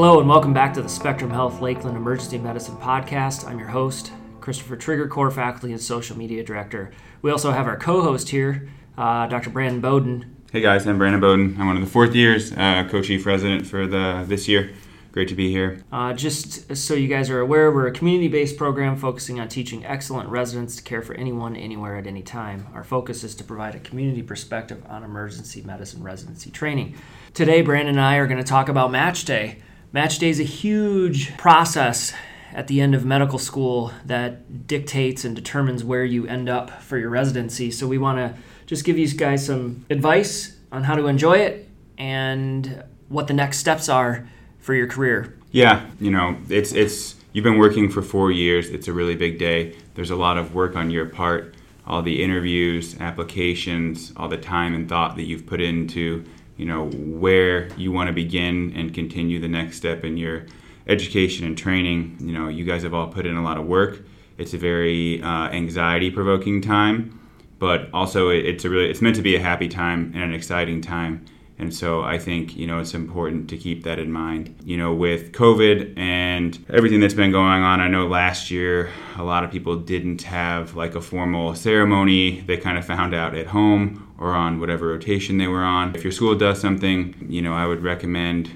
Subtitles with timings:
[0.00, 3.44] Hello, and welcome back to the Spectrum Health Lakeland Emergency Medicine Podcast.
[3.44, 6.92] I'm your host, Christopher Trigger, core faculty and social media director.
[7.20, 9.50] We also have our co host here, uh, Dr.
[9.50, 10.36] Brandon Bowden.
[10.52, 11.56] Hey guys, I'm Brandon Bowden.
[11.58, 14.70] I'm one of the fourth years, uh, co-chief resident for the this year.
[15.10, 15.82] Great to be here.
[15.90, 19.84] Uh, just so you guys are aware, we're a community based program focusing on teaching
[19.84, 22.68] excellent residents to care for anyone, anywhere, at any time.
[22.72, 26.94] Our focus is to provide a community perspective on emergency medicine residency training.
[27.34, 29.58] Today, Brandon and I are going to talk about match day.
[29.90, 32.12] Match day is a huge process
[32.52, 36.98] at the end of medical school that dictates and determines where you end up for
[36.98, 37.70] your residency.
[37.70, 38.34] So, we want to
[38.66, 43.58] just give you guys some advice on how to enjoy it and what the next
[43.58, 44.28] steps are
[44.58, 45.38] for your career.
[45.52, 48.68] Yeah, you know, it's it's you've been working for 4 years.
[48.68, 49.74] It's a really big day.
[49.94, 51.54] There's a lot of work on your part,
[51.86, 56.26] all the interviews, applications, all the time and thought that you've put into,
[56.58, 60.44] you know, where you want to begin and continue the next step in your
[60.86, 62.18] education and training.
[62.20, 64.00] You know, you guys have all put in a lot of work.
[64.36, 67.18] It's a very uh, anxiety provoking time,
[67.58, 70.34] but also it, it's a really it's meant to be a happy time and an
[70.34, 71.24] exciting time
[71.60, 74.54] and so I think, you know, it's important to keep that in mind.
[74.64, 79.24] You know, with COVID and everything that's been going on, I know last year a
[79.24, 82.42] lot of people didn't have like a formal ceremony.
[82.42, 85.96] They kind of found out at home or on whatever rotation they were on.
[85.96, 88.50] If your school does something, you know, I would recommend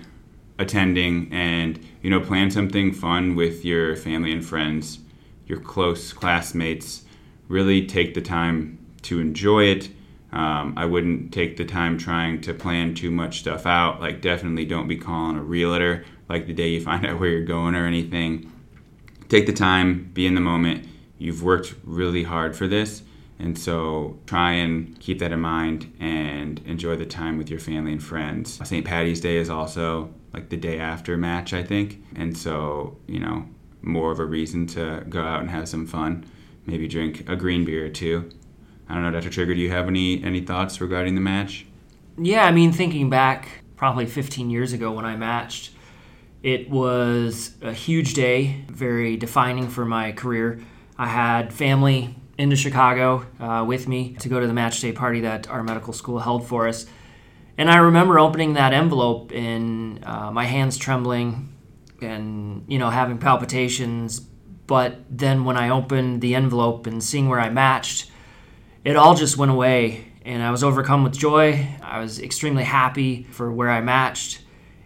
[0.61, 5.01] attending and, you know, plan something fun with your family and friends,
[5.47, 7.03] your close classmates.
[7.49, 9.89] Really take the time to enjoy it
[10.33, 14.01] um, I wouldn't take the time trying to plan too much stuff out.
[14.01, 17.45] Like, definitely don't be calling a realtor like the day you find out where you're
[17.45, 18.51] going or anything.
[19.29, 20.87] Take the time, be in the moment.
[21.19, 23.03] You've worked really hard for this.
[23.39, 27.93] And so try and keep that in mind and enjoy the time with your family
[27.93, 28.61] and friends.
[28.67, 28.85] St.
[28.85, 32.03] Patty's Day is also like the day after match, I think.
[32.15, 33.47] And so, you know,
[33.83, 36.25] more of a reason to go out and have some fun.
[36.67, 38.31] Maybe drink a green beer or two
[38.89, 39.31] I don't know, Dr.
[39.31, 41.67] Trigger, do you have any any thoughts regarding the match?
[42.19, 45.71] Yeah, I mean, thinking back probably 15 years ago when I matched,
[46.43, 50.61] it was a huge day, very defining for my career.
[50.99, 55.21] I had family into Chicago uh, with me to go to the match day party
[55.21, 56.87] that our medical school held for us.
[57.59, 61.55] And I remember opening that envelope and uh, my hands trembling
[62.01, 64.21] and, you know, having palpitations.
[64.21, 68.11] But then when I opened the envelope and seeing where I matched,
[68.85, 71.67] it all just went away and I was overcome with joy.
[71.83, 74.43] I was extremely happy for where I matched.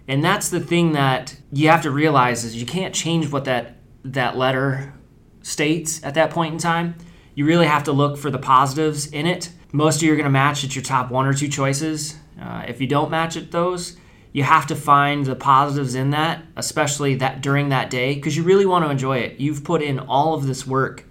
[0.08, 3.78] And that's the thing that you have to realize is you can't change what that
[4.04, 4.94] that letter
[5.42, 6.94] states at that point in time.
[7.34, 9.50] You really have to look for the positives in it.
[9.72, 12.16] Most of you are going to match at your top one or two choices.
[12.40, 13.96] Uh, if you don't match at those,
[14.32, 18.44] you have to find the positives in that, especially that during that day, because you
[18.44, 19.40] really want to enjoy it.
[19.40, 21.04] You've put in all of this work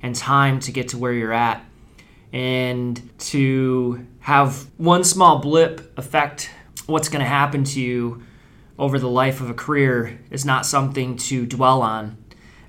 [0.00, 1.64] and time to get to where you're at
[2.32, 6.50] and to have one small blip affect
[6.86, 8.22] what's going to happen to you
[8.78, 12.16] over the life of a career is not something to dwell on.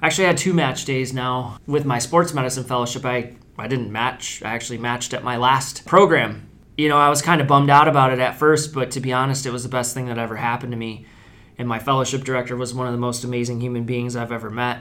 [0.02, 3.06] Actually, I had two match days now with my sports medicine fellowship.
[3.06, 6.50] I, I didn't match, I actually matched at my last program.
[6.78, 9.12] You know, I was kind of bummed out about it at first, but to be
[9.12, 11.06] honest, it was the best thing that ever happened to me.
[11.58, 14.80] And my fellowship director was one of the most amazing human beings I've ever met.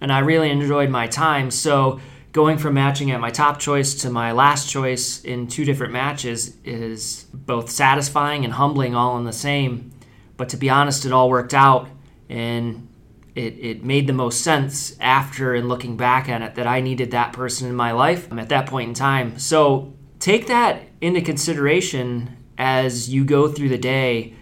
[0.00, 1.52] And I really enjoyed my time.
[1.52, 2.00] So,
[2.36, 6.54] going from matching at my top choice to my last choice in two different matches
[6.64, 9.90] is both satisfying and humbling all in the same.
[10.36, 11.88] But to be honest, it all worked out
[12.28, 12.88] and
[13.34, 17.12] it, it made the most sense after and looking back at it that I needed
[17.12, 19.38] that person in my life at that point in time.
[19.38, 24.34] So take that into consideration as you go through the day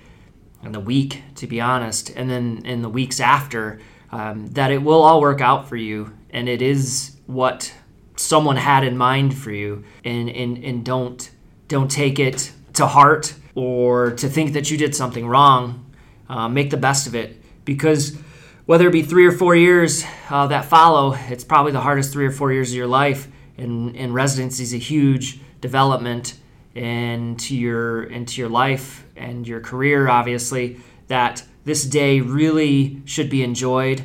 [0.65, 3.79] and the week, to be honest, and then in the weeks after,
[4.11, 6.13] um, that it will all work out for you.
[6.31, 7.73] And it is what
[8.17, 11.31] someone had in mind for you and, and, and don't
[11.67, 15.81] don't take it to heart or to think that you did something wrong.
[16.29, 18.17] Uh, make the best of it because
[18.67, 22.27] whether it be three or four years uh, that follow it's probably the hardest three
[22.27, 23.29] or four years of your life.
[23.57, 26.35] And, and residency is a huge development
[26.75, 33.43] into your into your life and your career obviously that this day really should be
[33.43, 34.03] enjoyed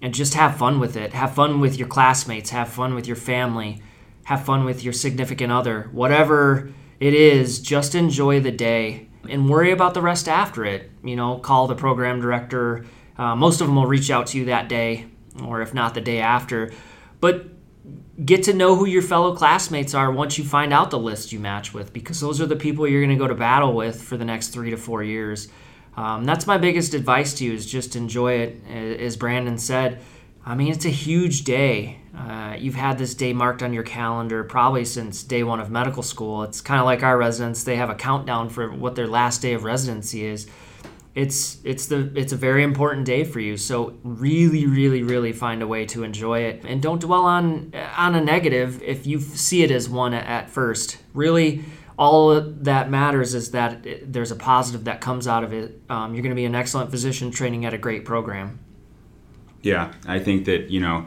[0.00, 1.12] and just have fun with it.
[1.12, 3.82] Have fun with your classmates, have fun with your family,
[4.24, 5.88] have fun with your significant other.
[5.92, 10.90] Whatever it is, just enjoy the day and worry about the rest after it.
[11.02, 12.84] You know, call the program director.
[13.16, 15.06] Uh, most of them will reach out to you that day,
[15.44, 16.72] or if not the day after.
[17.20, 17.46] But
[18.24, 21.38] get to know who your fellow classmates are once you find out the list you
[21.38, 24.16] match with, because those are the people you're going to go to battle with for
[24.16, 25.48] the next three to four years.
[25.98, 29.00] Um, that's my biggest advice to you is just enjoy it.
[29.00, 30.00] As Brandon said,
[30.46, 31.98] I mean, it's a huge day.
[32.16, 36.04] Uh, you've had this day marked on your calendar probably since day one of medical
[36.04, 36.44] school.
[36.44, 39.54] It's kind of like our residents; they have a countdown for what their last day
[39.54, 40.46] of residency is.
[41.16, 43.56] It's it's the it's a very important day for you.
[43.56, 48.14] So really, really, really find a way to enjoy it, and don't dwell on on
[48.14, 50.98] a negative if you see it as one at first.
[51.12, 51.64] Really
[51.98, 55.80] all that matters is that it, there's a positive that comes out of it.
[55.90, 58.60] Um, you're going to be an excellent physician training at a great program.
[59.62, 61.06] Yeah, I think that, you know,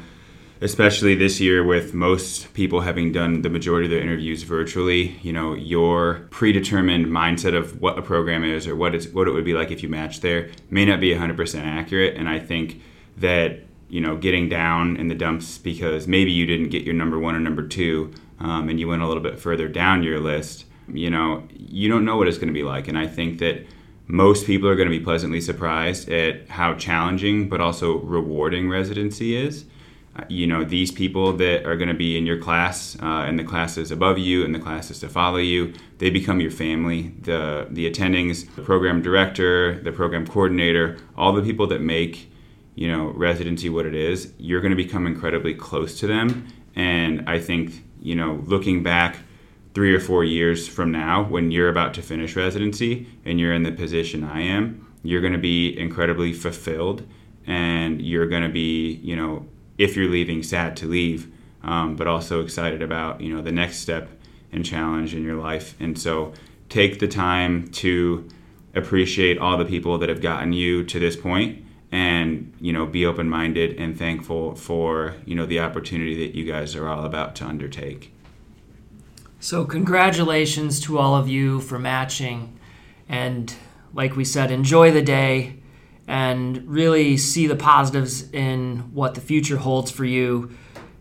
[0.60, 5.32] especially this year with most people having done the majority of their interviews virtually, you
[5.32, 9.46] know, your predetermined mindset of what a program is or what it's what it would
[9.46, 12.82] be like if you matched there may not be 100% accurate and I think
[13.18, 17.18] that you know getting down in the dumps because maybe you didn't get your number
[17.18, 20.66] one or number two um, and you went a little bit further down your list
[20.94, 22.88] you know, you don't know what it's going to be like.
[22.88, 23.66] And I think that
[24.08, 29.36] most people are going to be pleasantly surprised at how challenging but also rewarding residency
[29.36, 29.66] is.
[30.14, 33.40] Uh, you know, these people that are going to be in your class uh, and
[33.40, 37.14] the classes above you and the classes to follow you, they become your family.
[37.22, 42.30] The, the attendings, the program director, the program coordinator, all the people that make,
[42.76, 46.46] you know, residency what it is, you're going to become incredibly close to them.
[46.76, 49.16] And I think, you know, looking back,
[49.74, 53.64] three or four years from now, when you're about to finish residency and you're in
[53.64, 57.08] the position I am, you're going to be incredibly fulfilled
[57.48, 59.46] and you're going to be, you know,
[59.78, 61.32] if you're leaving, sad to leave,
[61.64, 64.10] um, but also excited about, you know, the next step
[64.52, 65.76] and challenge in your life.
[65.80, 66.34] And so
[66.70, 68.28] take the time to
[68.76, 73.06] appreciate all the people that have gotten you to this point and you know be
[73.06, 77.46] open-minded and thankful for you know the opportunity that you guys are all about to
[77.46, 78.14] undertake
[79.44, 82.60] so, congratulations to all of you for matching.
[83.10, 83.52] And
[83.92, 85.58] like we said, enjoy the day
[86.08, 90.52] and really see the positives in what the future holds for you.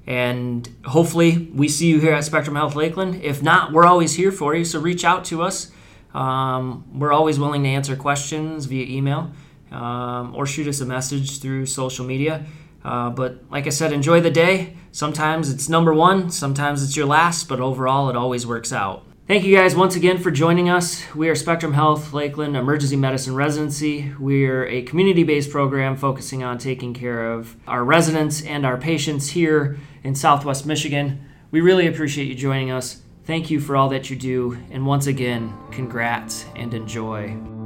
[0.07, 3.23] And hopefully, we see you here at Spectrum Health Lakeland.
[3.23, 4.65] If not, we're always here for you.
[4.65, 5.71] So, reach out to us.
[6.15, 9.33] Um, we're always willing to answer questions via email
[9.71, 12.47] um, or shoot us a message through social media.
[12.85, 14.77] Uh, but like I said, enjoy the day.
[14.93, 19.05] Sometimes it's number one, sometimes it's your last, but overall it always works out.
[19.27, 21.05] Thank you guys once again for joining us.
[21.15, 24.13] We are Spectrum Health Lakeland Emergency Medicine Residency.
[24.19, 29.29] We're a community based program focusing on taking care of our residents and our patients
[29.31, 31.25] here in Southwest Michigan.
[31.53, 33.03] We really appreciate you joining us.
[33.25, 34.59] Thank you for all that you do.
[34.73, 37.60] And once again, congrats and enjoy.